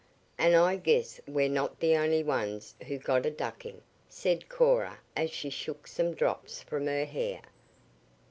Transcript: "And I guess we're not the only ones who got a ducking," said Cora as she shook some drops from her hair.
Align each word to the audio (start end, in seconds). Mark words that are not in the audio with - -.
"And 0.39 0.55
I 0.55 0.77
guess 0.77 1.21
we're 1.27 1.47
not 1.47 1.79
the 1.79 1.95
only 1.95 2.23
ones 2.23 2.73
who 2.87 2.97
got 2.97 3.23
a 3.23 3.29
ducking," 3.29 3.83
said 4.09 4.49
Cora 4.49 4.97
as 5.15 5.29
she 5.29 5.51
shook 5.51 5.85
some 5.85 6.15
drops 6.15 6.63
from 6.63 6.87
her 6.87 7.05
hair. 7.05 7.41